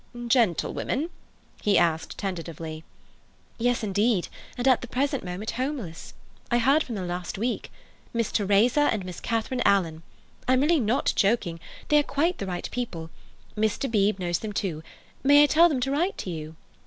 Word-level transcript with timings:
"Gentlewomen?" 0.25 1.11
he 1.61 1.77
asked 1.77 2.17
tentatively. 2.17 2.83
"Yes, 3.59 3.83
indeed, 3.83 4.29
and 4.57 4.67
at 4.67 4.81
the 4.81 4.87
present 4.87 5.23
moment 5.23 5.51
homeless. 5.51 6.15
I 6.49 6.57
heard 6.57 6.81
from 6.81 6.95
them 6.95 7.07
last 7.07 7.37
week—Miss 7.37 8.31
Teresa 8.31 8.89
and 8.91 9.05
Miss 9.05 9.19
Catharine 9.19 9.61
Alan. 9.63 10.01
I'm 10.47 10.61
really 10.61 10.79
not 10.79 11.13
joking. 11.15 11.59
They 11.89 11.99
are 11.99 12.01
quite 12.01 12.39
the 12.39 12.47
right 12.47 12.67
people. 12.71 13.11
Mr. 13.55 13.91
Beebe 13.91 14.17
knows 14.17 14.39
them, 14.39 14.53
too. 14.53 14.81
May 15.23 15.43
I 15.43 15.45
tell 15.45 15.69
them 15.69 15.79
to 15.81 15.91
write 15.91 16.17
to 16.17 16.31
you?" 16.31 16.55